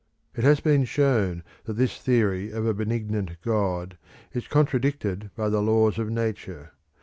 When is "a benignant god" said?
2.65-3.99